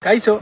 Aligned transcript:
Kaiso, 0.00 0.40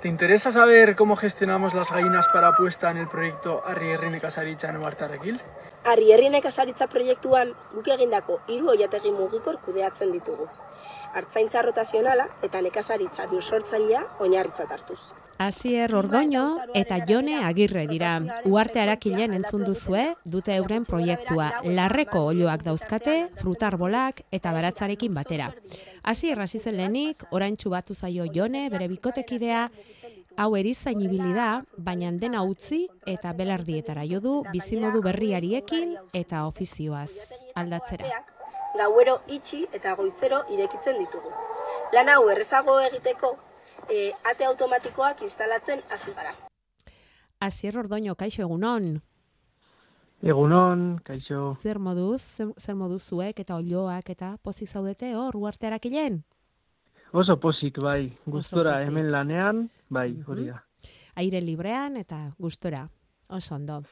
¿te 0.00 0.06
interesa 0.06 0.52
saber 0.52 0.94
cómo 0.94 1.16
gestionamos 1.16 1.74
las 1.74 1.90
gallinas 1.90 2.28
para 2.28 2.54
puesta 2.54 2.92
en 2.92 2.98
el 2.98 3.08
proyecto 3.08 3.60
Arrierri 3.66 4.08
Nekazaritza 4.08 4.70
Nuartarekil? 4.70 5.40
Arrierri 5.84 6.28
nekazaritza 6.32 6.88
proiektuan 6.90 7.52
guk 7.74 7.88
egindako 7.94 8.40
hiru 8.48 8.72
oiategi 8.74 9.12
mugikor 9.14 9.60
kudeatzen 9.64 10.12
ditugu. 10.12 10.48
Artzaintza 11.18 11.62
rotazionala 11.62 12.26
eta 12.44 12.60
nekazaritza 12.60 13.26
biusortzailea 13.30 14.02
oinarritzat 14.20 14.70
hartuz. 14.70 15.00
Asier 15.38 15.94
Ordoño 15.94 16.58
eta 16.74 16.98
Jone 17.08 17.36
Agirre 17.46 17.86
dira. 17.86 18.18
Uarte 18.44 18.80
arakilen 18.80 19.34
entzun 19.34 19.64
duzue 19.64 20.14
dute 20.24 20.56
euren 20.56 20.84
proiektua. 20.84 21.52
Larreko 21.64 22.24
olioak 22.32 22.64
dauzkate, 22.66 23.16
frutarbolak 23.40 24.24
eta 24.32 24.52
baratzarekin 24.52 25.14
batera. 25.14 25.52
Asier 26.02 26.40
hasi 26.40 26.58
zen 26.58 26.76
lehenik, 26.76 27.22
oraintsu 27.30 27.70
batu 27.70 27.94
zaio 27.94 28.26
Jone, 28.34 28.68
bere 28.68 28.88
bikotekidea, 28.88 29.68
hau 30.38 30.54
erizain 30.56 31.00
ibili 31.02 31.32
da, 31.34 31.64
baina 31.86 32.12
dena 32.22 32.44
utzi 32.46 32.84
eta 33.10 33.32
belardietara 33.34 34.04
jo 34.06 34.20
du 34.22 34.34
bizimodu 34.52 35.02
berriariekin 35.02 35.96
eta 36.14 36.44
ofizioaz 36.46 37.10
aldatzera. 37.58 38.22
Gauero 38.78 39.18
itxi 39.34 39.64
eta 39.74 39.96
goizero 39.98 40.44
irekitzen 40.54 41.00
ditugu. 41.02 41.32
Lan 41.96 42.12
hau 42.12 42.28
errezago 42.30 42.78
egiteko, 42.86 43.32
e, 43.90 44.12
ate 44.30 44.46
automatikoak 44.46 45.24
instalatzen 45.26 45.82
hasi 45.90 46.14
gara. 46.14 46.34
Asier 47.40 47.78
Ordoño, 47.78 48.14
kaixo 48.14 48.42
egunon. 48.42 49.00
Egunon, 50.22 50.98
kaixo. 51.06 51.48
Zer 51.62 51.78
moduz, 51.78 52.22
zer, 52.22 52.52
zer 52.58 52.74
moduz 52.78 53.02
zuek 53.02 53.40
eta 53.40 53.56
olioak 53.56 54.10
eta 54.14 54.36
pozik 54.42 54.68
zaudete 54.68 55.14
hor 55.14 55.36
uarte 55.36 55.66
arakilen? 55.66 56.22
Oso 57.12 57.38
posik, 57.40 57.78
bai. 57.80 58.12
Gustora 58.26 58.74
pozik. 58.74 58.88
hemen 58.88 59.10
lanean, 59.12 59.70
bai, 59.88 60.10
hori 60.26 60.46
da. 60.50 60.62
Aire 61.16 61.40
librean 61.40 61.96
eta 61.96 62.34
gustora. 62.38 62.88
Oso 63.28 63.54
ondo. 63.54 63.82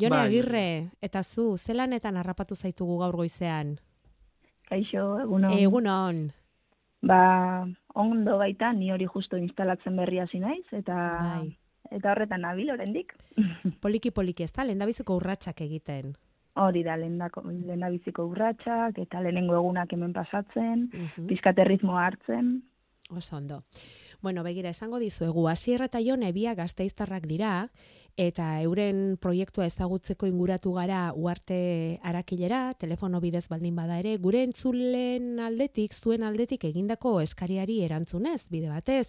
Jone 0.00 0.16
Bai. 0.16 0.26
Agirre, 0.26 0.90
eta 1.02 1.22
zu, 1.22 1.56
zelanetan 1.58 2.16
harrapatu 2.16 2.56
zaitugu 2.56 2.98
gaur 2.98 3.16
goizean? 3.16 3.76
Kaixo, 4.68 5.18
egunon. 5.20 5.52
Egunon. 5.52 6.22
Ba, 7.02 7.66
ondo 7.94 8.38
baita, 8.38 8.72
ni 8.72 8.90
hori 8.92 9.06
justo 9.06 9.36
instalatzen 9.36 9.96
berri 9.96 10.18
hasi 10.22 10.38
naiz, 10.40 10.64
eta 10.72 10.96
Bai. 11.20 11.58
eta 11.90 12.12
horretan 12.12 12.42
nabil 12.46 12.70
oraindik. 12.70 13.12
Poliki 13.80 14.10
poliki, 14.10 14.46
ez 14.46 14.52
da, 14.52 14.64
lehendabiziko 14.64 15.16
urratsak 15.18 15.60
egiten. 15.60 16.14
Hori 16.60 16.82
da, 16.84 16.96
lehendako, 17.00 17.40
lehendabiziko 17.48 18.26
urratsak, 18.28 18.98
eta 18.98 19.20
lehenengo 19.24 19.54
egunak 19.56 19.92
hemen 19.92 20.12
pasatzen, 20.12 20.90
Mhm. 20.92 21.26
pizkate 21.26 21.64
ritmoa 21.64 22.04
hartzen. 22.06 22.62
Oso 23.10 23.36
ondo. 23.36 23.62
Bueno, 24.22 24.44
begira, 24.44 24.70
esango 24.70 25.00
dizuegu, 25.02 25.48
Asier 25.50 25.82
eta 25.82 25.98
Jone 25.98 26.28
biak 26.30 26.60
gazteiztarrak 26.60 27.24
dira, 27.26 27.66
eta 28.14 28.44
euren 28.62 29.16
proiektua 29.18 29.66
ezagutzeko 29.66 30.28
inguratu 30.30 30.76
gara 30.76 31.00
uarte 31.18 31.98
arakilera, 32.06 32.60
telefono 32.78 33.18
bidez 33.18 33.48
baldin 33.50 33.74
bada 33.74 33.98
ere, 33.98 34.14
gure 34.22 34.44
entzulen 34.46 35.40
aldetik, 35.42 35.90
zuen 35.98 36.22
aldetik 36.22 36.68
egindako 36.70 37.16
eskariari 37.24 37.80
erantzunez, 37.82 38.44
bide 38.48 38.70
batez. 38.70 39.08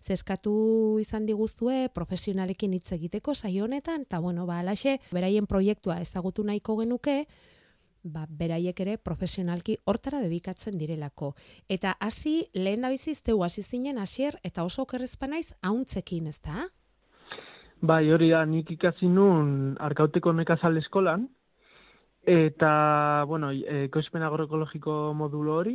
Zeskatu 0.00 0.54
izan 1.02 1.28
diguzue 1.28 1.90
profesionalekin 1.92 2.72
hitz 2.72 2.88
egiteko 2.96 3.34
saio 3.34 3.68
honetan, 3.68 4.08
eta 4.08 4.18
bueno, 4.24 4.46
ba, 4.48 4.62
alaxe, 4.64 4.96
beraien 5.12 5.44
proiektua 5.44 6.00
ezagutu 6.00 6.40
nahiko 6.42 6.80
genuke, 6.80 7.26
ba, 8.04 8.26
beraiek 8.28 8.80
ere 8.84 8.96
profesionalki 8.98 9.78
hortara 9.84 10.20
debikatzen 10.22 10.78
direlako. 10.78 11.32
Eta 11.68 11.96
hasi 12.00 12.48
lehen 12.54 12.84
da 12.84 12.90
biziz 12.92 13.22
teu 13.22 13.42
hasi 13.42 13.62
zinen 13.62 13.98
hasier 13.98 14.38
eta 14.44 14.64
oso 14.64 14.82
okerrezpa 14.82 15.26
naiz 15.26 15.54
hauntzekin, 15.62 16.28
ez 16.28 16.40
da? 16.44 16.68
Bai, 17.80 18.10
hori 18.12 18.30
da, 18.30 18.44
nik 18.46 18.70
ikasi 18.70 19.08
nun 19.08 19.76
arkauteko 19.80 20.32
nekazal 20.32 20.76
eskolan, 20.80 21.26
eta, 22.24 23.24
bueno, 23.28 23.50
e, 23.52 23.84
ekoizpen 23.88 24.22
agroekologiko 24.24 25.12
modulo 25.12 25.58
hori, 25.58 25.74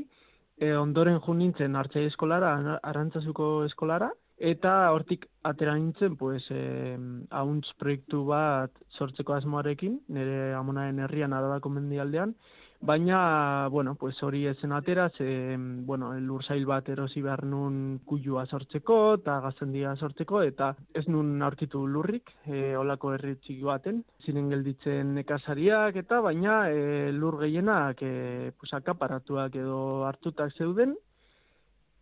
e, 0.58 0.72
ondoren 0.74 1.20
jo 1.22 1.34
nintzen 1.34 1.76
hartzai 1.76 2.06
eskolara, 2.10 2.56
Ara- 2.58 2.80
arantzazuko 2.84 3.66
eskolara, 3.68 4.10
eta 4.40 4.92
hortik 4.96 5.28
atera 5.44 5.76
nintzen, 5.76 6.16
pues, 6.18 6.46
e, 6.50 6.98
hauntz 7.30 7.74
proiektu 7.78 8.24
bat 8.26 8.72
sortzeko 8.98 9.36
asmoarekin, 9.36 10.00
nire 10.08 10.54
amonaren 10.56 11.04
herrian 11.04 11.36
arabako 11.36 11.70
mendialdean, 11.76 12.36
Baina, 12.82 13.68
bueno, 13.68 13.96
pues 13.96 14.24
hori 14.24 14.46
ezen 14.48 14.72
atera, 14.72 15.10
ze, 15.10 15.58
bueno, 15.60 16.14
lursail 16.18 16.66
bat 16.66 16.88
erosi 16.88 17.22
behar 17.22 17.44
nun 17.44 18.00
kuilua 18.08 18.46
sortzeko 18.46 19.00
eta 19.18 19.36
gaztendia 19.44 19.98
sortzeko, 19.98 20.42
eta 20.48 20.70
ez 20.96 21.04
nun 21.10 21.42
aurkitu 21.44 21.82
lurrik, 21.88 22.32
e, 22.46 22.78
olako 22.80 23.12
herri 23.14 23.36
txiki 23.36 23.68
baten, 23.68 24.00
ziren 24.24 24.48
gelditzen 24.54 25.12
nekazariak 25.18 26.00
eta 26.06 26.22
baina 26.24 26.62
e, 26.72 27.12
lur 27.12 27.42
gehienak 27.44 28.00
e, 28.02 28.54
pues, 28.58 28.72
akaparatuak 28.80 29.60
edo 29.60 30.06
hartutak 30.08 30.56
zeuden, 30.56 30.96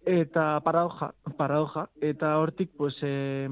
eta 0.08 0.60
paradoja, 0.64 1.12
paradoja, 1.38 1.90
eta 2.02 2.38
hortik, 2.40 2.72
pues, 2.78 2.96
e, 3.04 3.48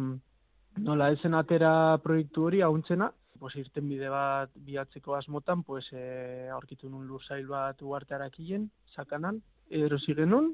nola 0.78 1.12
ezen 1.12 1.36
atera 1.36 1.98
proiektu 2.04 2.48
hori 2.48 2.62
hauntzena, 2.64 3.12
pues, 3.40 3.56
irten 3.60 3.90
bide 3.92 4.10
bat 4.10 4.52
bilatzeko 4.56 5.16
asmotan, 5.16 5.64
pues, 5.64 5.86
e, 5.92 6.48
aurkitu 6.56 6.90
nun 6.90 7.08
lursail 7.08 7.48
bat 7.48 7.82
uarte 7.82 8.16
arakilen, 8.16 8.70
sakanan, 8.96 9.42
erosi 9.70 10.16
genuen, 10.16 10.54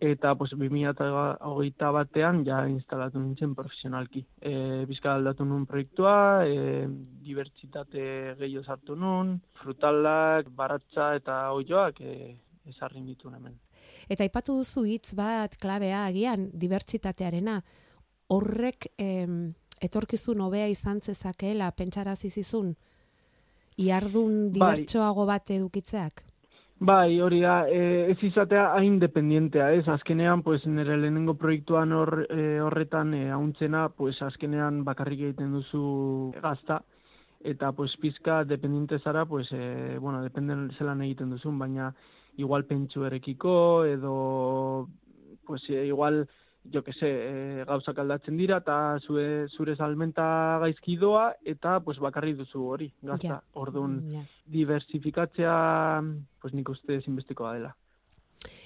eta 0.00 0.34
pues, 0.34 0.50
2008 0.52 1.90
batean 1.96 2.44
ja 2.44 2.60
instalatu 2.68 3.20
nintzen 3.22 3.54
profesionalki. 3.54 4.26
E, 4.40 4.84
bizka 4.90 5.14
aldatu 5.14 5.46
nun 5.48 5.64
proiektua, 5.66 6.44
e, 6.44 6.86
dibertsitate 7.24 8.34
gehiago 8.40 8.64
sartu 8.64 8.96
nun, 8.96 9.38
frutalak, 9.62 10.50
baratza 10.50 11.14
eta 11.16 11.44
oioak 11.52 12.00
e, 12.00 12.34
ezarri 12.68 13.00
nituen 13.00 13.38
hemen. 13.38 13.56
Eta 14.08 14.24
aipatu 14.24 14.56
duzu 14.60 14.84
hitz 14.84 15.14
bat 15.14 15.56
klabea 15.60 16.04
agian 16.06 16.50
dibertsitatearena. 16.52 17.60
Horrek 18.34 18.88
em, 18.98 19.54
etorkizun 19.80 20.40
hobea 20.40 20.68
izan 20.72 21.00
zezakeela 21.00 21.70
pentsarazi 21.76 22.30
zizun 22.30 22.74
iardun 23.76 24.30
Bai. 24.46 24.52
dibertsoago 24.54 25.26
bat 25.26 25.50
edukitzeak. 25.50 26.24
Bai, 26.84 27.20
hori 27.22 27.38
da, 27.40 27.68
e, 27.70 28.10
ez 28.10 28.18
izatea 28.26 28.64
hain 28.74 28.98
dependientea, 28.98 29.70
ez? 29.78 29.86
Azkenean, 29.88 30.42
pues, 30.42 30.64
nire 30.66 30.96
lehenengo 30.98 31.36
proiektuan 31.38 31.92
hor, 31.94 32.26
e, 32.28 32.60
horretan 32.60 33.14
e, 33.14 33.30
hauntzena, 33.30 33.88
pues, 33.94 34.16
azkenean 34.22 34.82
bakarrik 34.84 35.20
egiten 35.20 35.52
duzu 35.54 36.32
gazta, 36.42 36.82
eta, 37.44 37.70
pues, 37.72 37.94
pizka 38.02 38.42
dependiente 38.44 38.98
zara, 38.98 39.24
pues, 39.24 39.52
e, 39.52 39.98
bueno, 39.98 40.22
dependen 40.22 40.70
zelan 40.76 41.02
egiten 41.06 41.30
duzun, 41.30 41.58
baina 41.58 41.94
igual 42.36 42.64
pentsu 42.64 43.04
erekiko, 43.04 43.84
edo, 43.84 44.88
pues, 45.46 45.62
e, 45.70 45.86
igual, 45.86 46.28
jo 46.72 46.82
que 46.82 46.92
se, 46.92 47.08
e, 47.60 47.64
gauzak 47.64 47.98
aldatzen 47.98 48.36
dira, 48.36 48.56
eta 48.62 48.98
zure, 49.04 49.48
zure 49.48 49.76
salmenta 49.76 50.58
gaizki 50.62 50.96
doa, 50.96 51.34
eta, 51.44 51.78
pues, 51.80 51.98
bakarrik 51.98 52.36
duzu 52.36 52.62
hori, 52.64 52.92
gazta. 53.02 53.28
Ja. 53.28 53.42
Orduan, 53.52 54.02
Ja. 54.10 54.22
diversifikatzea, 54.46 56.02
pues 56.40 56.54
nik 56.54 56.68
uste 56.68 56.96
ezinbestekoa 56.96 57.54
dela. 57.54 57.76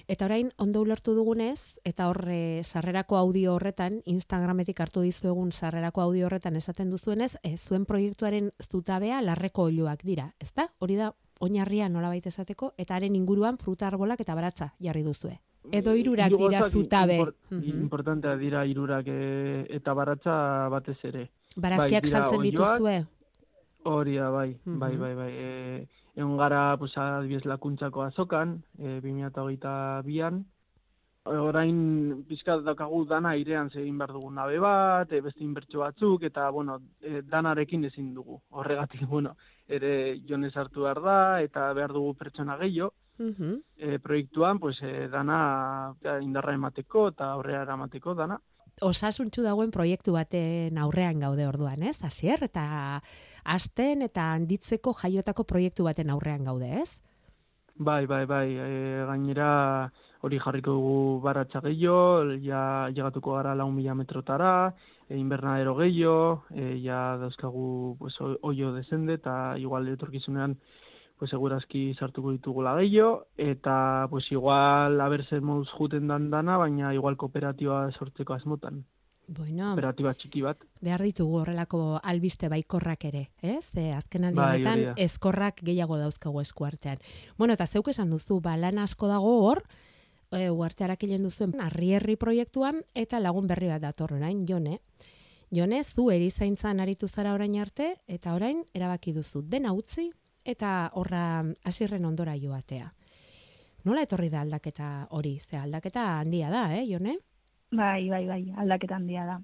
Eta 0.09 0.25
orain 0.25 0.49
ondo 0.57 0.81
ulertu 0.81 1.13
dugunez, 1.13 1.77
eta 1.85 2.07
hor 2.09 2.25
eh, 2.27 2.63
sarrerako 2.63 3.15
audio 3.15 3.53
horretan, 3.55 4.01
Instagrametik 4.05 4.79
hartu 4.81 5.01
dizuegun 5.05 5.51
sarrerako 5.51 6.01
audio 6.01 6.25
horretan 6.25 6.55
esaten 6.55 6.89
duzuenez, 6.89 7.37
eh, 7.43 7.55
zuen 7.57 7.85
proiektuaren 7.85 8.51
zutabea 8.63 9.21
larreko 9.21 9.63
oiloak 9.69 10.03
dira, 10.03 10.33
ezta? 10.39 10.71
Hori 10.79 10.95
da 10.95 11.13
oinarria 11.39 11.89
nolabait 11.89 12.25
esateko, 12.27 12.73
eta 12.77 12.95
haren 12.95 13.15
inguruan 13.15 13.57
fruta 13.57 13.87
arbolak 13.87 14.19
eta 14.21 14.35
baratza 14.35 14.73
jarri 14.79 15.03
duzue. 15.03 15.39
Edo 15.71 15.93
hirurak 15.93 16.29
Hiru 16.31 16.37
dira 16.49 16.61
zutabe. 16.69 17.17
impor- 17.19 17.35
Mhm. 17.51 17.63
Importantea 17.81 18.35
dira 18.37 18.65
hirurak 18.65 19.05
e, 19.07 19.65
eta 19.69 19.93
baratza 19.93 20.67
batez 20.69 20.97
ere. 21.03 21.29
Barazkiak 21.55 22.03
dira 22.05 22.19
saltzen 22.19 22.41
dituzue. 22.41 23.05
Hori 23.83 24.15
da, 24.15 24.29
bai, 24.29 24.57
bai, 24.65 24.93
Mhm. 24.93 24.99
bai, 24.99 25.15
bai. 25.15 25.31
E, 25.33 25.87
egon 26.15 26.37
gara, 26.37 26.75
pues, 26.77 26.97
adibidez 26.97 27.45
lakuntzako 27.45 28.01
azokan, 28.03 28.63
e, 28.77 28.99
2022an, 29.01 30.45
orain 31.25 32.23
pizkat 32.27 32.63
daukagu 32.63 33.03
dana 33.05 33.33
airean 33.35 33.69
zegin 33.69 33.97
behar 33.97 34.13
dugu 34.13 34.31
nabe 34.31 34.59
bat, 34.59 35.11
e, 35.11 35.21
beste 35.21 35.43
inbertsio 35.43 35.79
batzuk, 35.79 36.23
eta, 36.23 36.49
bueno, 36.49 36.79
e, 37.01 37.21
danarekin 37.21 37.85
ezin 37.85 38.13
dugu. 38.13 38.41
Horregatik, 38.49 39.01
bueno, 39.09 39.35
ere 39.67 40.19
jonez 40.27 40.55
hartu 40.57 40.83
behar 40.87 41.01
da, 41.01 41.41
eta 41.41 41.71
behar 41.73 41.93
dugu 41.93 42.15
pertsona 42.15 42.57
gehiago, 42.57 42.93
Mhm. 43.19 43.57
e, 43.75 43.99
proiektuan, 43.99 44.59
pues, 44.59 44.81
e, 44.81 45.09
dana 45.09 45.93
indarra 46.21 46.53
emateko 46.53 47.09
eta 47.09 47.33
aurrera 47.33 47.63
eramateko 47.63 48.13
dana. 48.15 48.39
Osasuntxu 48.81 49.43
dagoen 49.43 49.71
proiektu 49.71 50.13
baten 50.13 50.77
aurrean 50.77 51.19
gaude 51.19 51.45
orduan, 51.45 51.83
ez? 51.83 51.97
Hasier 52.01 52.39
eta 52.45 53.01
asten 53.43 54.01
eta 54.03 54.31
handitzeko 54.31 54.93
jaiotako 54.93 55.43
proiektu 55.43 55.83
baten 55.83 56.09
aurrean 56.09 56.45
gaude, 56.45 56.79
ez? 56.79 57.01
Bai, 57.75 58.05
bai, 58.05 58.23
bai, 58.25 58.55
e, 58.55 59.03
gainera 59.05 59.91
hori 60.21 60.39
jarriko 60.39 60.71
dugu 60.75 61.21
baratza 61.23 61.61
gehiago, 61.63 62.35
ja 62.43 62.89
llegatuko 62.91 63.35
gara 63.37 63.55
lau 63.55 63.69
mila 63.71 63.95
metrotara, 63.95 64.73
e, 65.07 65.17
invernadero 65.17 65.75
gehiago, 65.77 66.43
e, 66.51 66.81
ja 66.83 67.17
dauzkagu 67.21 67.95
pues, 67.99 68.15
oio 68.41 68.73
desende, 68.73 69.13
eta 69.19 69.57
igual 69.57 69.87
etorkizunean 69.87 70.57
pues 71.19 71.31
segurazki 71.31 71.93
sartuko 71.99 72.31
ditugula 72.31 72.75
gehiago, 72.79 73.25
eta 73.37 74.07
pues 74.09 74.31
igual 74.31 74.99
abertzen 75.01 75.43
moduz 75.43 75.69
juten 75.71 76.07
dan 76.07 76.29
dana, 76.31 76.57
baina 76.57 76.93
igual 76.93 77.17
kooperatiba 77.17 77.89
sortzeko 77.91 78.33
asmotan. 78.33 78.85
Bueno, 79.29 79.67
Kooperatiba 79.75 80.13
txiki 80.17 80.41
bat. 80.41 80.57
behar 80.81 81.03
ditugu 81.05 81.35
horrelako 81.43 81.99
albiste 82.01 82.47
baikorrak 82.49 83.03
ere, 83.05 83.29
ez? 83.43 83.65
Ze 83.75 83.91
azken 83.93 84.23
aldi 84.25 84.39
Bai, 84.39 84.55
honetan 84.55 84.83
da. 84.87 84.93
ezkorrak 84.97 85.61
gehiago 85.61 85.97
dauzkagu 85.97 86.41
eskuartean. 86.41 86.97
Bueno, 87.37 87.53
eta 87.53 87.67
zeuk 87.67 87.89
esan 87.89 88.09
duzu, 88.09 88.39
ba, 88.41 88.55
lan 88.57 88.79
asko 88.79 89.07
dago 89.07 89.35
hor, 89.45 89.61
e, 90.31 90.49
uartearak 90.49 91.03
hilen 91.03 91.23
duzuen 91.23 91.55
arrierri 91.61 92.15
proiektuan, 92.17 92.83
eta 92.95 93.19
lagun 93.19 93.47
berri 93.47 93.69
bat 93.71 93.81
dator 93.81 94.13
orain, 94.17 94.45
jone. 94.47 94.79
Jone, 95.51 95.83
zu 95.83 96.09
erizaintzan 96.13 96.79
aritu 96.79 97.07
zara 97.07 97.33
orain 97.33 97.55
arte, 97.59 97.95
eta 98.07 98.35
orain 98.35 98.63
erabaki 98.73 99.13
duzu 99.13 99.41
dena 99.41 99.73
utzi, 99.73 100.09
eta 100.45 100.91
horra 100.93 101.43
hasierren 101.65 102.05
ondora 102.05 102.35
joatea. 102.37 102.91
Nola 103.85 104.03
etorri 104.03 104.29
da 104.29 104.41
aldaketa 104.41 105.07
hori? 105.15 105.39
Ze 105.39 105.57
aldaketa 105.57 106.19
handia 106.19 106.49
da, 106.49 106.75
eh, 106.75 106.85
Jone? 106.89 107.17
Bai, 107.71 108.09
bai, 108.09 108.25
bai, 108.27 108.43
aldaketa 108.57 108.95
handia 108.95 109.25
da. 109.25 109.39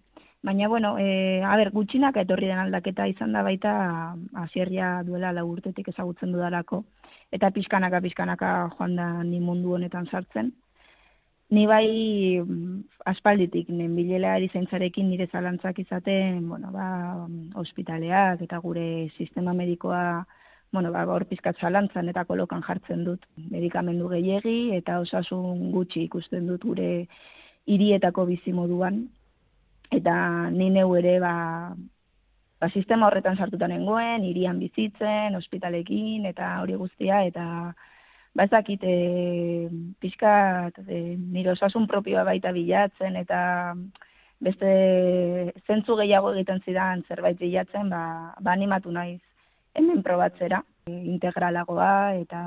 Baina, 0.45 0.67
bueno, 0.67 0.97
e, 0.99 1.41
a 1.41 1.55
ber, 1.57 1.71
gutxinak 1.73 2.17
etorri 2.21 2.45
den 2.51 2.59
aldaketa 2.61 3.07
izan 3.09 3.31
da 3.33 3.41
baita 3.41 3.71
hasierria 4.43 5.01
duela 5.03 5.31
lau 5.33 5.47
urtetik 5.49 5.87
ezagutzen 5.89 6.35
dudalako. 6.35 6.83
Eta 7.33 7.49
pixkanaka, 7.49 8.01
pixkanaka 8.01 8.51
joan 8.77 8.95
da 8.95 9.07
ni 9.23 9.39
mundu 9.39 9.73
honetan 9.73 10.05
sartzen. 10.05 10.53
Ni 11.53 11.67
bai 11.69 12.41
mm, 12.41 12.79
aspalditik 13.05 13.69
nenbilela 13.69 14.35
erizaintzarekin 14.39 15.09
nire 15.09 15.27
zalantzak 15.31 15.77
izaten, 15.79 16.47
bueno, 16.49 16.71
ba, 16.73 16.87
mm, 17.27 17.51
ospitaleak 17.61 18.41
eta 18.47 18.57
gure 18.63 19.09
sistema 19.17 19.53
medikoa 19.53 20.25
bueno, 20.75 20.91
ba, 20.91 21.05
hor 21.07 21.23
pizkat 21.29 21.59
zalantzan 21.61 22.09
eta 22.11 22.25
kolokan 22.25 22.63
jartzen 22.65 23.05
dut. 23.05 23.21
Medikamendu 23.51 24.09
gehiegi 24.11 24.75
eta 24.75 24.99
osasun 24.99 25.69
gutxi 25.71 26.03
ikusten 26.09 26.49
dut 26.49 26.65
gure 26.65 26.89
hirietako 27.65 28.25
bizi 28.29 28.53
moduan 28.53 29.05
eta 29.95 30.15
ni 30.51 30.69
neu 30.73 30.95
ere 30.99 31.19
ba, 31.23 31.35
ba 32.59 32.69
sistema 32.69 33.07
horretan 33.07 33.37
sartuta 33.37 33.69
nengoen, 33.71 34.25
hirian 34.25 34.59
bizitzen, 34.59 35.37
ospitalekin 35.39 36.25
eta 36.25 36.57
hori 36.63 36.75
guztia 36.81 37.21
eta 37.29 37.45
ba 38.35 38.43
ez 38.43 38.51
dakit 38.51 38.83
e, 38.83 39.69
pixkat 40.03 40.81
e, 40.87 40.99
nire 41.17 41.53
osasun 41.53 41.87
propioa 41.87 42.25
baita 42.27 42.51
bilatzen 42.51 43.15
eta 43.15 43.39
beste 44.43 44.71
zentzu 45.65 45.95
gehiago 46.01 46.33
egiten 46.33 46.59
zidan 46.65 47.05
zerbait 47.07 47.39
bilatzen, 47.39 47.89
ba, 47.89 48.33
ba 48.39 48.51
animatu 48.51 48.91
naiz 48.91 49.21
hemen 49.75 50.03
probatzera, 50.03 50.61
e, 50.87 50.91
integralagoa 51.15 52.15
eta 52.19 52.41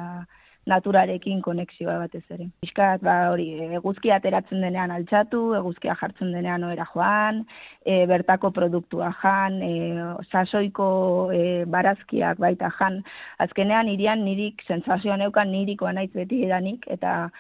naturarekin 0.69 1.41
konexioa 1.43 1.97
batez 2.03 2.25
ere. 2.35 2.49
Piskat, 2.63 3.03
ba, 3.05 3.17
hori, 3.33 3.49
eguzkia 3.81 4.19
ateratzen 4.19 4.63
denean 4.65 4.93
altxatu, 4.95 5.43
eguzkia 5.59 5.97
jartzen 6.01 6.33
denean 6.37 6.67
oera 6.69 6.87
joan, 6.93 7.43
e, 7.85 8.05
bertako 8.11 8.53
produktua 8.57 9.11
jan, 9.23 9.61
e, 9.65 9.73
sasoiko 10.31 10.89
e, 11.35 11.45
barazkiak 11.77 12.41
baita 12.45 12.71
jan. 12.81 13.01
Azkenean, 13.45 13.89
irian 13.93 14.25
nirik, 14.27 14.65
sentsazioa 14.69 15.17
neukan 15.21 15.51
nirikoa 15.53 15.95
naiz 15.97 16.11
beti 16.15 16.45
edanik, 16.47 16.85
eta 16.99 17.31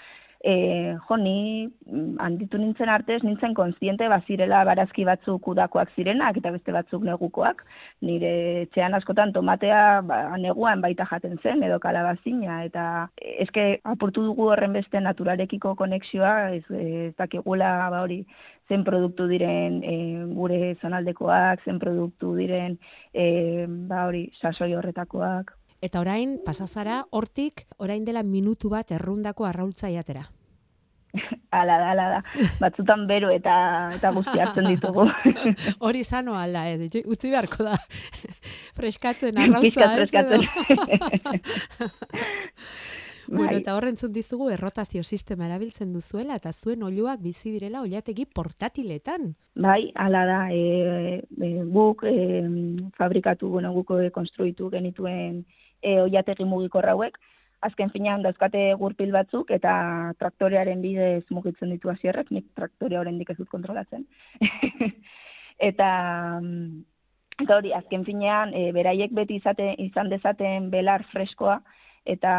e, 0.44 0.96
jo, 1.08 1.16
ni 1.16 1.66
mm, 1.66 2.18
handitu 2.22 2.58
nintzen 2.58 2.88
artez, 2.88 3.22
nintzen 3.24 3.54
konstiente 3.54 4.08
bazirela 4.08 4.62
barazki 4.68 5.04
batzuk 5.08 5.48
udakoak 5.52 5.90
zirenak 5.96 6.38
eta 6.38 6.52
beste 6.54 6.74
batzuk 6.74 7.02
negukoak. 7.06 7.64
Nire 8.06 8.32
etxean 8.62 8.94
askotan 8.94 9.32
tomatea 9.34 10.00
ba, 10.06 10.20
neguan 10.38 10.82
baita 10.84 11.06
jaten 11.10 11.38
zen 11.42 11.62
edo 11.66 11.80
kalabazina 11.82 12.62
eta 12.68 12.84
eske 13.18 13.80
apurtu 13.84 14.28
dugu 14.30 14.50
horren 14.52 14.72
beste 14.78 15.00
naturarekiko 15.02 15.74
konexioa, 15.74 16.54
ez, 16.54 16.64
ez 16.70 17.12
dakigula 17.18 17.90
ba 17.90 18.04
hori 18.06 18.22
zen 18.68 18.84
produktu 18.84 19.26
diren 19.30 19.82
e, 19.82 19.94
gure 20.38 20.76
zonaldekoak, 20.82 21.64
zen 21.64 21.78
produktu 21.82 22.36
diren 22.36 22.78
e, 23.12 23.66
ba 23.66 24.06
hori 24.06 24.28
sasoi 24.40 24.74
horretakoak. 24.76 25.57
Eta 25.80 26.00
orain, 26.00 26.40
pasazara, 26.44 27.04
hortik, 27.10 27.66
orain 27.78 28.04
dela 28.04 28.24
minutu 28.26 28.68
bat 28.72 28.90
errundako 28.90 29.46
arraultza 29.46 29.90
jatera. 29.92 30.24
Ala 31.58 31.78
da, 31.80 31.90
ala 31.94 32.06
da. 32.12 32.18
Batzutan 32.60 33.06
bero 33.08 33.30
eta 33.32 33.54
eta 33.94 34.10
guzti 34.12 34.40
hartzen 34.42 34.66
ditugu. 34.68 35.06
Hori 35.86 36.02
sano 36.04 36.34
alda, 36.36 36.66
ez? 36.68 36.90
Utzi 37.06 37.30
beharko 37.32 37.64
da. 37.70 37.78
Freskatzen 38.78 39.38
arraultza, 39.38 39.62
Pixkat 39.64 39.90
ez? 39.96 40.10
freskatzen. 40.10 40.42
Bueno, 43.28 43.50
Bai. 43.50 43.58
eta 43.60 43.74
horren 43.76 43.96
zut 44.00 44.12
dizugu 44.14 44.48
errotazio 44.48 45.02
sistema 45.04 45.44
erabiltzen 45.46 45.92
duzuela 45.92 46.38
eta 46.40 46.52
zuen 46.52 46.82
oluak 46.82 47.20
bizi 47.20 47.50
direla 47.52 47.82
oilategi 47.84 48.24
portatiletan. 48.24 49.34
Bai, 49.54 49.92
hala 50.00 50.22
da, 50.24 50.38
e, 50.48 51.20
e, 51.20 51.50
guk 51.68 52.06
e, 52.08 52.14
fabrikatu, 52.96 53.50
bueno, 53.52 53.74
guk 53.76 53.92
e, 53.98 54.08
konstruitu 54.14 54.70
genituen 54.72 55.42
e, 55.82 56.00
oiategi 56.00 56.44
mugikor 56.44 56.88
hauek, 56.88 57.18
azken 57.60 57.90
finean 57.90 58.22
dauzkate 58.22 58.60
gurpil 58.78 59.10
batzuk 59.14 59.50
eta 59.50 59.72
traktorearen 60.18 60.82
bidez 60.82 61.24
mugitzen 61.34 61.72
ditu 61.74 61.90
hasierrek, 61.90 62.30
nik 62.30 62.46
traktorea 62.58 63.00
oraindik 63.00 63.30
ez 63.30 63.38
dut 63.38 63.50
kontrolatzen. 63.50 64.06
eta 65.70 65.88
mm, 66.40 66.84
eta 67.42 67.58
hori, 67.58 67.72
azken 67.74 68.04
finean, 68.06 68.54
e, 68.54 68.70
beraiek 68.74 69.14
beti 69.14 69.38
izate, 69.42 69.72
izan 69.82 70.10
dezaten 70.10 70.70
belar 70.70 71.04
freskoa, 71.12 71.58
eta 72.08 72.32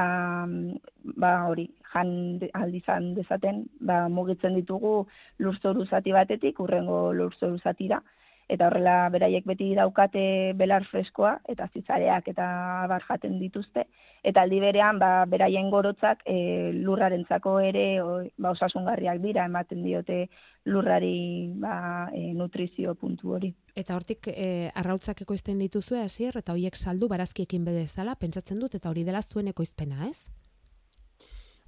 mm, 0.48 0.80
ba 1.20 1.34
hori 1.48 1.68
jan 1.94 2.40
de- 2.40 2.50
aldi 2.54 2.82
izan 2.84 3.14
dezaten 3.18 3.66
ba 3.80 4.08
mugitzen 4.10 4.56
ditugu 4.58 4.94
lurzoru 5.40 5.86
zati 5.86 6.12
batetik 6.16 6.60
urrengo 6.60 7.12
lurzoru 7.14 7.60
zatira 7.60 8.02
eta 8.50 8.68
horrela 8.68 8.96
beraiek 9.14 9.46
beti 9.46 9.70
daukate 9.78 10.54
belar 10.58 10.86
freskoa 10.90 11.36
eta 11.48 11.68
zitzareak 11.74 12.32
eta 12.34 12.48
bar 12.90 13.06
jaten 13.06 13.38
dituzte 13.40 13.86
eta 14.24 14.42
aldi 14.42 14.60
berean 14.64 15.00
ba 15.00 15.26
beraien 15.30 15.70
gorotzak 15.70 16.24
e, 16.26 16.72
lurrarentzako 16.74 17.60
ere 17.70 17.86
o, 18.02 18.24
ba 18.38 18.54
osasungarriak 18.58 19.22
dira 19.22 19.46
ematen 19.46 19.84
diote 19.86 20.26
lurrari 20.66 21.52
ba 21.62 22.10
e, 22.14 22.34
nutrizio 22.34 22.96
puntu 22.96 23.36
hori 23.38 23.54
Eta 23.80 23.96
hortik 23.96 24.28
e, 24.34 24.72
arrautzak 24.76 25.22
ekoizten 25.24 25.60
dituzue 25.62 26.02
hasier 26.02 26.36
eta 26.42 26.52
hoiek 26.58 26.76
saldu 26.76 27.08
barazkiekin 27.08 27.64
bedezala, 27.64 28.18
pentsatzen 28.20 28.60
dut, 28.60 28.76
eta 28.76 28.90
hori 28.90 29.06
dela 29.08 29.22
zuen 29.22 29.48
ekoizpena, 29.48 30.10
ez? 30.10 30.28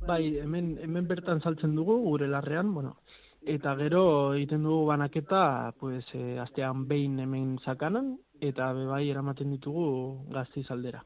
Bai, 0.07 0.39
hemen, 0.41 0.73
hemen 0.81 1.07
bertan 1.07 1.39
saltzen 1.39 1.75
dugu, 1.77 1.99
gure 2.03 2.27
larrean, 2.27 2.73
bueno, 2.73 2.97
eta 3.41 3.75
gero 3.75 4.33
egiten 4.35 4.63
dugu 4.63 4.85
banaketa, 4.87 5.73
pues, 5.79 6.05
e, 6.13 6.37
astean 6.39 6.87
behin 6.87 7.19
hemen 7.19 7.57
sakanan, 7.65 8.17
eta 8.39 8.71
be 8.73 8.85
bai 8.85 9.07
eramaten 9.09 9.51
ditugu 9.51 10.27
gaztiz 10.31 10.69
aldera. 10.71 11.03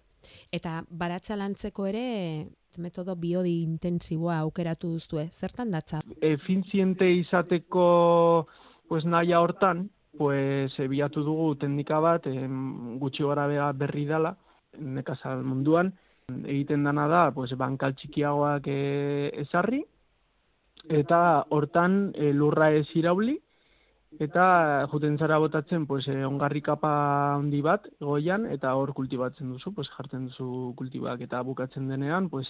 Eta 0.52 0.84
baratza 0.90 1.36
lantzeko 1.38 1.86
ere 1.86 2.48
metodo 2.78 3.16
biodi 3.16 3.62
intensiboa 3.64 4.40
aukeratu 4.44 4.90
duzue. 4.96 5.28
Zertan 5.30 5.72
datza? 5.72 6.02
Efiziente 6.22 7.10
izateko, 7.22 8.48
pues, 8.88 9.06
naia 9.06 9.40
hortan, 9.40 9.90
pues, 10.18 10.74
e, 10.80 10.88
bilatu 10.88 11.24
dugu 11.24 11.56
teknika 11.56 12.00
bat, 12.00 12.28
em, 12.28 12.98
gutxi 13.00 13.24
gora 13.24 13.72
berri 13.74 14.06
dala, 14.06 14.36
nekazal 14.80 15.44
munduan, 15.44 15.94
egiten 16.28 16.84
dana 16.84 17.08
da, 17.08 17.32
pues, 17.32 17.56
bankal 17.56 17.96
txikiagoak 17.96 18.68
e, 18.68 19.32
ezarri, 19.42 19.86
eta 20.90 21.46
hortan 21.50 22.12
e, 22.16 22.32
lurra 22.34 22.72
ez 22.72 22.88
irauli, 22.96 23.40
eta 24.20 24.88
juten 24.92 25.18
zara 25.18 25.38
botatzen 25.40 25.86
pues, 25.86 26.08
e, 26.08 26.24
ongarri 26.26 26.62
kapa 26.62 27.36
handi 27.36 27.62
bat 27.62 27.88
goian, 28.00 28.46
eta 28.52 28.74
hor 28.76 28.94
kultibatzen 28.94 29.52
duzu, 29.52 29.74
pues, 29.76 29.90
jartzen 29.98 30.30
duzu 30.30 30.74
kultibak, 30.78 31.22
eta 31.22 31.42
bukatzen 31.44 31.90
denean, 31.90 32.30
pues, 32.30 32.48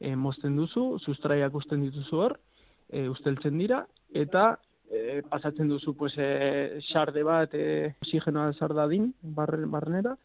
e, 0.00 0.14
mozten 0.16 0.56
duzu, 0.56 0.98
sustraiak 1.00 1.54
usten 1.54 1.82
dituzu 1.86 2.22
hor, 2.22 2.38
e, 2.88 3.08
usteltzen 3.08 3.58
dira, 3.58 3.84
eta 4.14 4.58
e, 4.90 5.22
pasatzen 5.28 5.68
duzu 5.68 5.94
pues, 5.96 6.14
e, 6.16 6.80
sarde 6.92 7.22
bat, 7.22 7.54
e, 7.54 7.94
oxigenoa 8.02 8.52
sardadin, 8.54 9.12
barre, 9.22 9.64
barnera, 9.66 10.16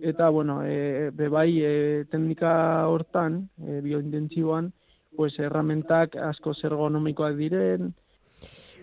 eta, 0.00 0.28
bueno, 0.30 0.62
e, 0.64 1.10
bebai 1.14 1.50
e, 1.62 1.72
teknika 2.10 2.88
hortan, 2.88 3.44
e, 3.62 3.80
biointentsiboan, 3.84 4.72
pues, 5.16 5.38
erramentak 5.38 6.16
asko 6.16 6.52
ergonomikoak 6.64 7.36
diren, 7.36 7.94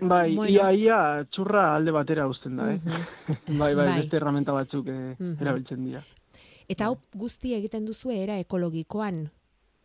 Bai, 0.02 0.34
Bueno. 0.34 0.50
ia, 0.50 0.72
ia, 0.72 1.26
txurra 1.30 1.76
alde 1.76 1.92
batera 1.92 2.26
uzten 2.28 2.56
da, 2.56 2.70
eh? 2.72 2.80
bai, 3.60 3.74
bai, 3.76 3.86
Bai. 3.86 3.98
beste 4.00 4.16
erramenta 4.16 4.54
batzuk 4.54 4.88
eh, 4.88 5.16
Mhm. 5.20 5.42
erabiltzen 5.42 5.84
dira. 5.84 6.00
Eta 6.70 6.86
hau 6.86 6.96
guzti 7.14 7.54
egiten 7.54 7.84
duzu 7.86 8.10
era 8.12 8.38
ekologikoan. 8.40 9.30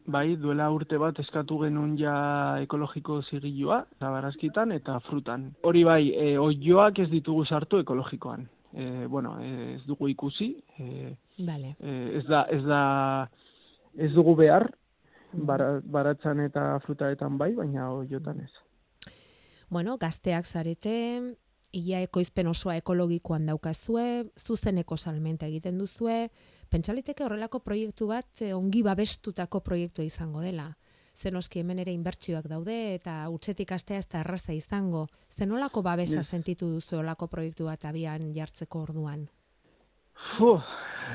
bai, 0.07 0.37
duela 0.37 0.71
urte 0.71 0.99
bat 0.99 1.19
eskatu 1.19 1.59
genuen 1.63 1.97
ja 1.99 2.59
ekologiko 2.61 3.23
zigilua, 3.23 3.87
eta 3.97 4.11
barazkitan 4.11 4.71
eta 4.73 5.01
frutan. 5.01 5.55
Hori 5.63 5.83
bai, 5.83 6.11
e, 6.15 6.39
oioak 6.39 6.99
ez 6.99 7.09
ditugu 7.11 7.45
sartu 7.47 7.79
ekologikoan. 7.79 8.47
E, 8.73 9.07
bueno, 9.07 9.41
ez 9.41 9.83
dugu 9.87 10.09
ikusi, 10.09 10.63
e, 10.79 11.17
Vale. 11.39 11.75
e, 11.81 12.19
ez 12.19 12.25
da, 12.27 12.43
ez 12.51 12.63
da, 12.65 13.31
ez 13.97 14.13
dugu 14.13 14.37
behar, 14.37 14.71
bara, 15.35 15.81
baratzan 15.85 16.41
eta 16.41 16.79
frutaetan 16.87 17.39
bai, 17.39 17.53
baina 17.55 17.91
oiotan 17.91 18.41
ez. 18.41 18.51
Bueno, 19.71 19.97
gazteak 19.99 20.47
zarete, 20.47 21.37
ia 21.73 22.01
ekoizpen 22.05 22.47
osoa 22.47 22.77
ekologikoan 22.77 23.47
daukazue, 23.47 24.31
zuzeneko 24.39 24.97
salmenta 24.97 25.47
egiten 25.47 25.79
duzue, 25.79 26.29
pentsaliteke 26.71 27.25
horrelako 27.25 27.61
proiektu 27.61 28.09
bat 28.11 28.43
eh, 28.43 28.55
ongi 28.55 28.83
babestutako 28.83 29.61
proiektua 29.61 30.05
izango 30.05 30.41
dela. 30.41 30.71
Zenoski 31.15 31.61
hemen 31.61 31.79
ere 31.79 31.93
inbertsioak 31.95 32.49
daude 32.51 32.75
eta 32.97 33.29
utzetik 33.31 33.71
astea 33.73 34.01
ez 34.03 34.09
da 34.11 34.21
erraza 34.25 34.53
izango. 34.53 35.07
Zenolako 35.31 35.83
babesa 35.83 36.19
Yes. 36.19 36.29
sentitu 36.29 36.67
duzu 36.69 36.97
horrelako 36.97 37.29
proiektu 37.29 37.65
bat 37.65 37.85
abian 37.85 38.33
jartzeko 38.35 38.83
orduan? 38.83 39.29
Fu, 40.37 40.57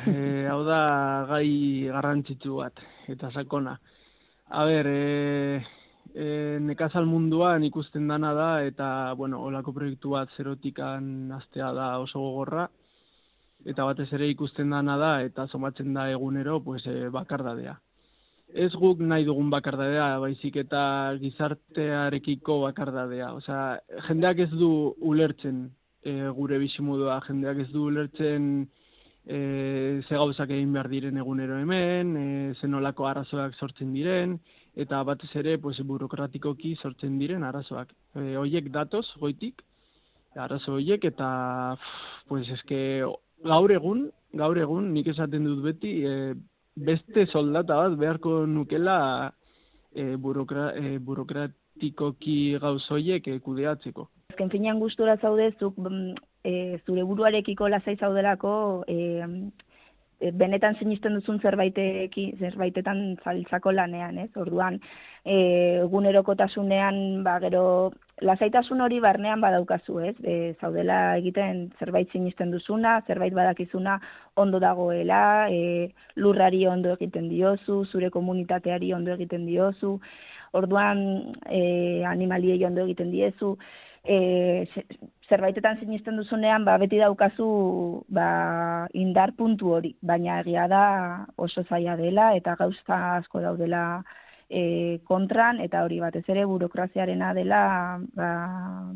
e, 0.08 0.48
hau 0.48 0.64
da 0.64 1.26
gai 1.28 1.88
garrantzitsu 1.92 2.56
bat, 2.56 2.80
eta 3.08 3.32
sakona. 3.32 3.80
A 4.52 4.64
ber, 4.66 4.88
e, 4.88 5.62
e, 6.16 6.58
nekazal 6.66 7.06
munduan 7.06 7.64
ikusten 7.68 8.08
dana 8.10 8.32
da, 8.34 8.48
eta, 8.66 8.88
bueno, 9.14 9.44
olako 9.46 9.76
proiektu 9.76 10.16
bat 10.16 10.32
zerotikan 10.38 11.30
astea 11.38 11.68
da 11.78 11.90
oso 12.02 12.18
gogorra, 12.24 12.64
eta 13.70 13.86
batez 13.86 14.08
ere 14.18 14.30
ikusten 14.32 14.74
dana 14.74 14.96
da, 14.98 15.12
eta 15.22 15.46
somatzen 15.54 15.94
da 15.94 16.08
egunero, 16.10 16.58
pues, 16.66 16.82
e, 16.90 17.12
bakardadea. 17.14 17.76
Ez 18.50 18.72
guk 18.74 19.06
nahi 19.06 19.28
dugun 19.28 19.52
bakardadea, 19.54 20.16
baizik 20.24 20.58
eta 20.64 20.82
gizartearekiko 21.22 22.58
bakardadea. 22.64 23.30
Osea, 23.38 23.62
jendeak 24.08 24.42
ez 24.48 24.50
du 24.50 24.72
ulertzen 25.12 25.68
e, 26.02 26.16
gure 26.34 26.58
bizimodua, 26.58 27.20
jendeak 27.28 27.68
ez 27.68 27.70
du 27.70 27.86
ulertzen 27.92 28.66
e, 29.26 30.02
ze 30.08 30.16
gauzak 30.16 30.50
egin 30.50 30.74
behar 30.74 30.90
diren 30.90 31.18
egunero 31.18 31.58
hemen, 31.60 32.16
e, 32.18 32.54
zenolako 32.62 33.08
arazoak 33.08 33.56
sortzen 33.56 33.94
diren, 33.94 34.38
eta 34.76 35.02
batez 35.04 35.32
ere 35.42 35.58
pues, 35.58 35.80
burokratikoki 35.80 36.76
sortzen 36.76 37.18
diren 37.20 37.44
arazoak. 37.44 37.92
E, 38.16 38.36
hoiek 38.40 38.70
datoz, 38.74 39.06
goitik, 39.20 39.64
arazo 40.36 40.78
hoiek, 40.78 41.06
eta 41.12 41.30
pues, 42.28 42.48
eske, 42.58 43.04
gaur 43.46 43.72
egun, 43.72 44.08
gaur 44.38 44.58
egun, 44.58 44.94
nik 44.94 45.10
esaten 45.12 45.46
dut 45.48 45.64
beti, 45.66 45.96
e, 46.06 46.34
beste 46.80 47.26
soldata 47.28 47.76
bat 47.76 47.98
beharko 48.00 48.46
nukela 48.48 49.00
e, 49.92 50.16
burokra, 50.16 50.72
e, 50.78 50.98
burokratikoki 51.00 52.40
gauz 52.62 52.84
hoiek 52.94 53.28
e, 53.28 53.40
kudeatzeko. 53.44 54.08
Azken 54.32 54.52
finean 54.54 54.80
gustura 54.80 55.18
zaudezuk 55.18 55.78
mm, 55.78 56.14
e, 56.44 56.80
zure 56.86 57.04
buruarekiko 57.04 57.68
lasai 57.70 57.96
zaudelako 57.98 58.84
e, 58.88 58.98
e, 60.20 60.32
benetan 60.32 60.76
sinisten 60.80 61.16
duzun 61.20 61.40
zerbaiteki, 61.44 62.26
zerbaitetan 62.40 63.18
zaltzako 63.24 63.72
lanean, 63.72 64.18
ez? 64.26 64.30
Orduan, 64.40 64.80
e, 65.24 65.36
egunerokotasunean, 65.84 67.24
ba, 67.24 67.38
gero, 67.44 67.64
lasaitasun 68.22 68.82
hori 68.84 69.00
barnean 69.04 69.42
badaukazu, 69.44 70.00
ez? 70.10 70.16
E, 70.24 70.38
zaudela 70.62 71.18
egiten 71.20 71.70
zerbait 71.80 72.12
sinisten 72.12 72.52
duzuna, 72.52 73.00
zerbait 73.08 73.36
badakizuna 73.36 74.00
ondo 74.36 74.60
dagoela, 74.60 75.22
e, 75.52 75.92
lurrari 76.16 76.66
ondo 76.68 76.96
egiten 76.98 77.30
diozu, 77.32 77.84
zure 77.86 78.12
komunitateari 78.16 78.94
ondo 78.94 79.16
egiten 79.16 79.46
diozu, 79.48 79.98
orduan 80.52 81.36
e, 81.46 82.04
animaliei 82.08 82.64
ondo 82.66 82.84
egiten 82.88 83.12
diezu, 83.12 83.56
e, 84.04 84.68
zerbaitetan 85.30 85.80
sinisten 85.80 86.18
duzunean, 86.18 86.66
ba, 86.66 86.78
beti 86.82 86.98
daukazu 86.98 88.04
ba, 88.10 88.88
indar 88.94 89.34
puntu 89.38 89.74
hori, 89.78 89.96
baina 90.02 90.40
egia 90.42 90.68
da 90.68 91.26
oso 91.38 91.64
zaila 91.70 91.96
dela 91.98 92.32
eta 92.36 92.56
gauza 92.60 93.16
asko 93.18 93.42
daudela 93.42 94.04
e, 94.50 95.00
kontran, 95.06 95.60
eta 95.62 95.84
hori 95.86 96.00
batez 96.02 96.24
ere 96.28 96.46
burokraziarena 96.50 97.34
dela 97.38 97.62
ba, 98.18 98.30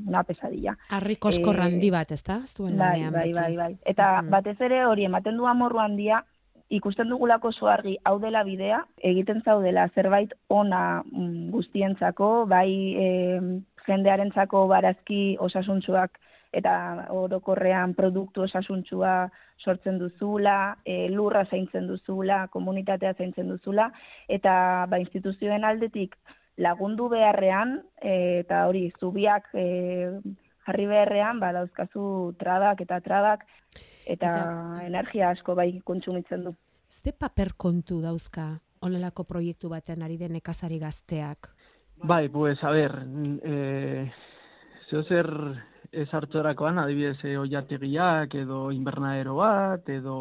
una 0.07 0.23
pesadilla. 0.23 0.75
Harri 0.89 1.15
koskor 1.15 1.59
Eh, 1.59 1.63
handi 1.67 1.91
bat, 1.93 2.11
ezta? 2.11 2.39
Zuen 2.47 2.77
Bai, 2.77 3.09
bai, 3.11 3.31
bai, 3.33 3.55
bai. 3.57 3.77
Eta 3.85 4.21
Mhm. 4.21 4.29
batez 4.29 4.59
ere 4.61 4.85
hori 4.85 5.05
ematen 5.05 5.37
du 5.37 5.45
amorru 5.47 5.79
handia, 5.79 6.23
ikusten 6.69 7.09
dugulako 7.09 7.49
oso 7.49 7.67
argi 7.67 7.97
hau 8.03 8.17
dela 8.19 8.41
bidea, 8.43 8.85
egiten 8.97 9.43
zaudela 9.45 9.89
zerbait 9.93 10.33
ona 10.49 11.03
mm, 11.05 11.51
guztientzako, 11.51 12.47
bai 12.47 12.69
e, 12.97 13.41
jendearentzako 13.87 14.67
barazki 14.67 15.37
osasuntsuak 15.39 16.19
eta 16.53 16.73
orokorrean 17.09 17.95
produktu 17.97 18.43
osasuntsua 18.45 19.29
sortzen 19.57 19.97
duzula, 19.97 20.77
e, 20.85 21.09
lurra 21.09 21.45
zaintzen 21.49 21.87
duzula, 21.89 22.47
komunitatea 22.53 23.13
zaintzen 23.17 23.49
duzula, 23.49 23.89
eta 24.29 24.85
ba, 24.89 24.99
instituzioen 25.01 25.65
aldetik 25.65 26.15
lagundu 26.57 27.09
beharrean, 27.09 27.79
e, 27.97 28.43
eta 28.43 28.67
hori, 28.69 28.91
zubiak 28.99 29.49
e, 29.57 29.65
jarri 30.67 30.85
beharrean, 30.91 31.41
ba, 31.41 31.51
dauzkazu 31.57 32.35
trabak 32.39 32.85
eta 32.85 33.01
trabak, 33.01 33.47
eta, 34.05 34.29
Eta- 34.29 34.85
energia 34.85 35.31
asko 35.33 35.55
bai 35.57 35.81
kontsumitzen 35.83 36.45
du. 36.45 36.53
Ze 36.87 37.11
paper 37.17 37.55
kontu 37.57 38.01
dauzka 38.01 38.59
honelako 38.83 39.23
proiektu 39.23 39.69
baten 39.71 40.03
ari 40.03 40.17
den 40.19 40.33
nekazari 40.37 40.77
gazteak? 40.79 41.49
Bai, 42.05 42.27
pues, 42.27 42.61
a 42.65 42.69
ber, 42.69 42.91
e, 43.43 44.11
zeo 44.89 45.03
zer 45.03 45.27
ez 45.93 46.09
hartzorakoan, 46.13 46.77
adibidez, 46.81 47.23
e, 47.23 47.37
oiategiak 47.39 48.33
edo 48.35 48.57
invernaero 48.75 49.37
bat, 49.37 49.87
edo 49.87 50.15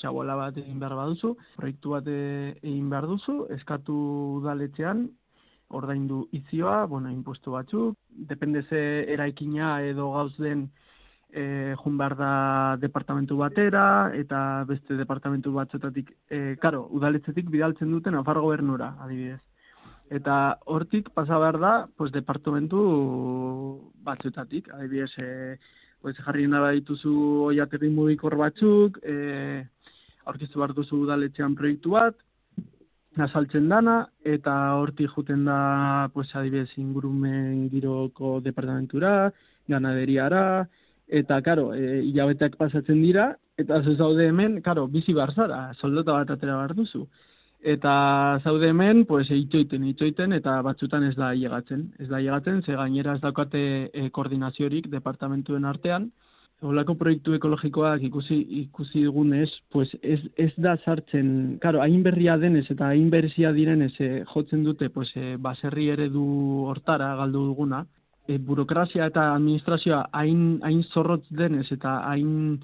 txabola 0.00 0.34
bat 0.34 0.56
egin 0.58 0.80
behar 0.82 0.96
baduzu, 0.98 1.36
proiektu 1.60 1.92
bat 1.94 2.08
e, 2.10 2.16
egin 2.64 2.88
behar 2.90 3.06
duzu, 3.06 3.36
eskatu 3.54 3.94
udaletxean, 4.40 5.04
ordaindu 5.80 6.24
izioa, 6.34 6.80
bueno, 6.90 7.12
impuesto 7.14 7.54
batzuk, 7.54 7.94
depende 8.32 8.64
ze 8.64 8.80
eraikina 9.14 9.76
edo 9.86 10.10
gauz 10.16 10.34
den 10.38 10.64
e, 11.30 11.76
jun 11.84 12.00
behar 12.00 12.16
da 12.18 12.32
departamentu 12.82 13.38
batera, 13.38 13.84
eta 14.18 14.64
beste 14.66 14.98
departamentu 14.98 15.54
batzetatik, 15.54 16.10
e, 16.26 16.56
karo, 16.58 16.88
udaletxetik 16.90 17.54
bidaltzen 17.54 17.94
duten 17.94 18.18
Nafar 18.18 18.42
gobernura, 18.42 18.96
adibidez. 18.98 19.40
Eta 20.10 20.58
hortik 20.66 21.12
pasa 21.14 21.38
behar 21.38 21.58
da, 21.62 21.74
pues, 21.96 22.10
departamentu 22.10 22.80
batzutatik, 24.02 24.66
adibidez, 24.74 25.12
e, 25.22 25.58
pues, 26.02 26.16
jarri 26.18 26.48
nahi 26.50 26.80
dituzu 26.80 27.12
oiaterri 27.50 27.92
mugikor 27.94 28.34
batzuk, 28.40 28.98
e, 29.04 29.62
aurkeztu 30.26 30.58
behar 30.58 30.74
duzu 30.74 30.98
udaletxean 31.04 31.54
proiektu 31.54 31.94
bat, 31.94 32.18
azaltzen 33.22 33.68
dana, 33.70 34.08
eta 34.24 34.56
hortik 34.80 35.14
juten 35.14 35.44
da, 35.46 36.10
pues, 36.12 36.28
adibidez, 36.34 36.72
ingurumen 36.82 37.68
giroko 37.70 38.40
departamentura, 38.40 39.30
ganaderiara, 39.68 40.66
eta, 41.06 41.40
karo, 41.42 41.70
e, 41.74 42.02
hilabeteak 42.10 42.58
pasatzen 42.58 42.98
dira, 43.02 43.36
eta 43.56 43.78
zu 43.84 43.94
zaude 43.94 44.26
hemen, 44.26 44.58
karo, 44.60 44.88
bizi 44.88 45.14
behar 45.14 45.34
zara, 45.34 45.68
soldata 45.78 46.18
bat 46.18 46.34
atera 46.34 46.56
behar 46.56 46.74
duzu. 46.74 47.06
Eta 47.62 48.40
zaude 48.42 48.70
hemen, 48.72 49.04
pues, 49.04 49.28
itxoiten, 49.30 49.84
itxoiten, 49.84 50.32
eta 50.32 50.54
batzutan 50.64 51.04
ez 51.04 51.14
da 51.16 51.34
llegatzen. 51.36 51.90
Ez 51.98 52.08
da 52.08 52.20
llegatzen, 52.20 52.62
ze 52.62 52.72
gainera 52.72 53.14
ez 53.14 53.20
daukate 53.20 53.90
e, 53.92 54.08
koordinaziorik 54.10 54.88
departamentuen 54.88 55.66
artean. 55.68 56.10
Olako 56.62 56.94
proiektu 57.00 57.34
ekologikoak 57.36 58.02
ikusi 58.04 58.36
ikusi 58.62 59.04
dugunez, 59.04 59.48
pues 59.72 59.92
ez, 60.02 60.20
ez 60.36 60.52
da 60.56 60.76
sartzen, 60.84 61.58
claro, 61.60 61.80
hain 61.80 62.02
berria 62.02 62.36
denez 62.38 62.66
eta 62.70 62.88
hain 62.88 63.08
berezia 63.10 63.52
direnez 63.52 63.92
e, 64.00 64.24
jotzen 64.32 64.64
dute 64.64 64.90
pues 64.90 65.12
e, 65.16 65.36
baserri 65.36 65.88
eredu 65.88 66.24
hortara 66.68 67.14
galdu 67.16 67.46
duguna. 67.46 67.84
E, 68.28 68.38
burokrazia 68.38 69.06
eta 69.08 69.34
administrazioa 69.34 70.06
hain 70.12 70.60
hain 70.62 70.82
zorrotz 70.92 71.24
denez 71.30 71.66
eta 71.72 71.98
hain 72.08 72.60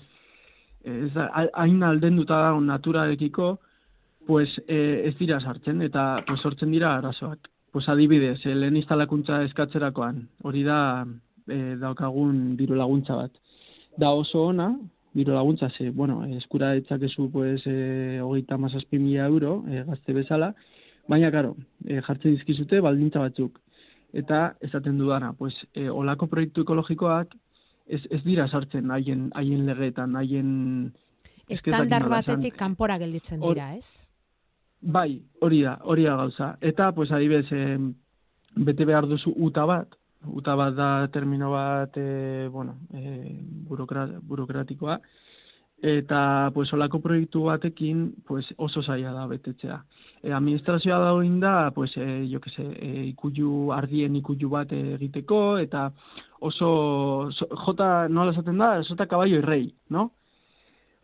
ez 0.84 1.10
hain 1.52 1.82
aldenduta 1.82 2.36
dago 2.44 2.60
naturarekiko, 2.60 3.56
pues 4.26 4.50
eh, 4.66 5.02
ez 5.06 5.16
dira 5.18 5.40
sartzen 5.40 5.83
eta 5.83 6.25
pues 6.26 6.40
sortzen 6.40 6.73
dira 6.73 6.97
arazoak. 6.97 7.49
Pues 7.73 7.88
adibidez, 7.88 8.40
eh, 8.47 8.54
lehen 8.54 8.76
instalakuntza 8.76 9.42
eskatzerakoan, 9.45 10.28
hori 10.42 10.62
da 10.64 11.06
eh, 11.47 11.76
daukagun 11.78 12.56
diru 12.56 12.76
laguntza 12.76 13.16
bat. 13.16 13.33
Da 13.97 14.11
oso 14.12 14.47
ona, 14.50 14.71
diru 15.16 15.35
laguntza, 15.35 15.71
ze, 15.71 15.90
bueno, 15.90 16.25
eskura 16.37 16.73
ditzakezu 16.73 17.30
pues, 17.33 17.62
eh, 17.66 18.21
hogeita 18.23 18.59
mazazpi 18.59 18.99
mila 18.99 19.26
euro, 19.26 19.62
eh, 19.68 19.85
gazte 19.87 20.12
bezala, 20.12 20.54
baina, 21.09 21.30
karo, 21.30 21.56
eh, 21.87 22.02
jartzen 22.02 22.37
dizkizute 22.37 22.80
baldintza 22.80 23.21
batzuk. 23.21 23.61
Eta 24.12 24.56
esaten 24.61 24.99
dudana, 24.99 25.33
pues, 25.33 25.54
eh, 25.75 25.88
olako 25.90 26.26
proiektu 26.26 26.62
ekologikoak 26.62 27.35
ez, 27.87 28.02
ez 28.11 28.23
dira 28.25 28.49
sartzen 28.49 28.90
haien 28.90 29.30
haien 29.35 29.66
legeetan, 29.66 30.16
haien 30.16 30.92
Estandar 31.47 32.09
batetik 32.11 32.56
kanpora 32.59 32.97
gelditzen 32.99 33.40
dira, 33.40 33.71
ez? 33.76 34.05
Bai, 34.80 35.23
hori 35.40 35.62
da, 35.62 35.78
hori 35.83 36.04
da 36.04 36.16
gauza. 36.16 36.56
Eta, 36.61 36.92
pues, 36.92 37.11
adibes, 37.12 37.47
eh, 37.52 37.78
bete 38.56 38.85
behar 38.85 39.06
duzu 39.06 39.33
uta 39.37 39.64
bat, 39.66 39.95
uta 40.26 40.54
bat 40.56 40.75
da 40.75 41.09
termino 41.12 41.50
bat, 41.50 41.97
eh, 41.97 42.49
bueno, 42.50 42.76
eh, 42.95 43.40
burokratikoa, 43.68 45.00
eta 45.83 46.50
pues 46.54 46.73
olako 46.73 47.00
proiektu 47.00 47.42
batekin 47.45 48.14
pues 48.26 48.47
oso 48.56 48.83
zaila 48.83 49.12
da 49.12 49.26
betetzea. 49.26 49.85
E, 50.23 50.33
administrazioa 50.33 50.99
da 50.99 51.12
da, 51.40 51.71
pues 51.71 51.97
e, 51.97 52.26
jo 52.33 52.40
que 52.40 52.50
se, 52.50 52.62
e, 52.62 53.06
ikuju 53.09 53.73
ardien 53.73 54.16
ikuju 54.16 54.49
bat 54.49 54.73
egiteko 54.73 55.59
eta 55.59 55.92
oso 56.40 57.30
jota 57.66 58.09
nola 58.09 58.33
esaten 58.33 58.59
da, 58.59 58.83
sota 58.83 59.06
caballo 59.06 59.40
rei, 59.42 59.75
no? 59.90 60.12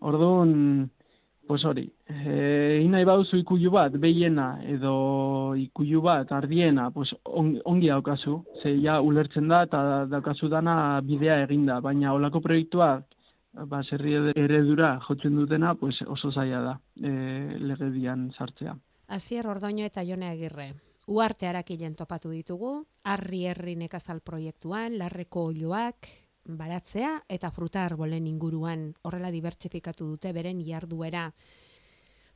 Orduan 0.00 0.90
pues 1.46 1.64
hori, 1.64 1.90
eh 2.08 2.80
ina 2.84 3.04
baduzu 3.04 3.36
ikuju 3.36 3.70
bat 3.70 3.96
behiena 4.00 4.58
edo 4.64 5.54
ikuju 5.56 6.00
bat 6.00 6.30
ardiena, 6.32 6.90
pues 6.90 7.14
ongi 7.24 7.88
daukazu, 7.88 8.44
ze 8.62 8.76
ja 8.80 9.00
ulertzen 9.00 9.48
da 9.48 9.62
eta 9.62 10.06
daukazu 10.06 10.48
dana 10.48 11.00
bidea 11.00 11.42
eginda, 11.42 11.80
baina 11.80 12.12
olako 12.14 12.40
proiektuak 12.40 13.04
ba, 13.52 13.82
zerri 13.82 14.14
eredura 14.34 14.98
jotzen 15.06 15.36
dutena, 15.36 15.74
pues 15.74 16.00
oso 16.06 16.32
zaila 16.32 16.60
da 16.62 16.78
e, 16.96 17.58
legedian 17.58 18.30
sartzea. 18.32 18.76
Azier 19.08 19.46
Ordoño 19.46 19.84
eta 19.84 20.04
Jone 20.04 20.30
Agirre. 20.30 20.72
Uarte 21.06 21.48
harakilen 21.48 21.96
topatu 21.98 22.30
ditugu, 22.30 22.86
arri 23.04 23.44
herri 23.50 23.74
nekazal 23.76 24.20
proiektuan, 24.20 24.96
larreko 24.98 25.48
oloak, 25.50 26.08
baratzea 26.44 27.22
eta 27.28 27.50
fruta 27.50 27.84
arbolen 27.84 28.26
inguruan 28.26 28.92
horrela 29.02 29.30
dibertsifikatu 29.30 30.06
dute 30.14 30.32
beren 30.32 30.62
jarduera. 30.66 31.30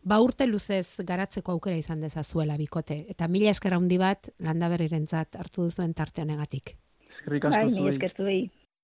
Ba 0.07 0.21
urte 0.23 0.47
luzez 0.47 1.03
garatzeko 1.07 1.53
aukera 1.53 1.77
izan 1.77 2.01
dezazuela 2.01 2.57
bikote. 2.57 3.05
Eta 3.11 3.27
mila 3.29 3.51
eskera 3.51 3.77
handi 3.77 3.99
bat 3.99 4.31
landaberrirentzat 4.39 5.35
hartu 5.37 5.67
duzuen 5.67 5.95
tarte 5.95 6.23
honegatik. 6.23 6.77
Eskerrik 7.11 7.49
asko 7.49 7.89
bai, 7.89 8.11
zuei. 8.17 8.41